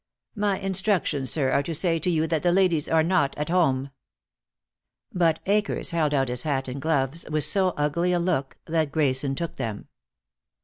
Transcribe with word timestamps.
"My 0.35 0.57
instructions, 0.57 1.29
sir, 1.31 1.51
are 1.51 1.61
to 1.61 1.75
say 1.75 1.99
to 1.99 2.09
you 2.09 2.25
that 2.25 2.41
the 2.41 2.51
ladies 2.51 2.89
are 2.89 3.03
not 3.03 3.37
at 3.37 3.49
home." 3.51 3.91
But 5.13 5.39
Akers 5.45 5.91
held 5.91 6.11
out 6.11 6.27
his 6.27 6.41
hat 6.41 6.67
and 6.67 6.81
gloves 6.81 7.23
with 7.29 7.43
so 7.43 7.75
ugly 7.77 8.11
a 8.11 8.17
look 8.17 8.57
that 8.65 8.91
Grayson 8.91 9.35
took 9.35 9.57
them. 9.57 9.89